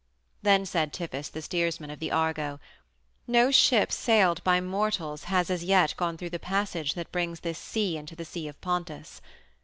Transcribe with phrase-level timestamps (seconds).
[0.41, 2.59] Then said Tiphys, the steersman of the Argo:
[3.27, 7.59] "No ship sailed by mortals has as yet gone through the passage that brings this
[7.59, 9.21] sea into the Sea of Pontus.